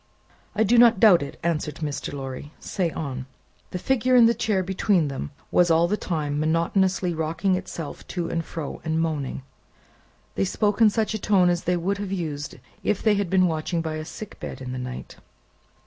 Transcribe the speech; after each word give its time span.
"I 0.55 0.63
do 0.63 0.79
not 0.79 0.99
doubt 0.99 1.21
it," 1.21 1.39
answered 1.43 1.75
Mr. 1.75 2.11
Lorry. 2.11 2.51
"Say 2.59 2.89
on." 2.89 3.27
The 3.69 3.77
figure 3.77 4.15
in 4.15 4.25
the 4.25 4.33
chair 4.33 4.63
between 4.63 5.09
them, 5.09 5.29
was 5.51 5.69
all 5.69 5.87
the 5.87 5.95
time 5.95 6.39
monotonously 6.39 7.13
rocking 7.13 7.53
itself 7.53 8.07
to 8.07 8.27
and 8.27 8.43
fro, 8.43 8.81
and 8.83 8.99
moaning. 8.99 9.43
They 10.33 10.45
spoke 10.45 10.81
in 10.81 10.89
such 10.89 11.13
a 11.13 11.19
tone 11.19 11.51
as 11.51 11.65
they 11.65 11.77
would 11.77 11.99
have 11.99 12.11
used 12.11 12.55
if 12.83 13.03
they 13.03 13.13
had 13.13 13.29
been 13.29 13.45
watching 13.45 13.83
by 13.83 13.97
a 13.97 14.03
sick 14.05 14.39
bed 14.39 14.59
in 14.59 14.71
the 14.71 14.79
night. 14.79 15.17